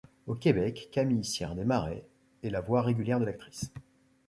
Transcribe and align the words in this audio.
Au 0.25 0.33
Québec, 0.33 0.89
Camille 0.91 1.23
Cyr-Desmarais 1.23 2.03
est 2.41 2.49
la 2.49 2.61
voix 2.61 2.81
régulière 2.81 3.19
de 3.19 3.25
l'actrice. 3.25 3.71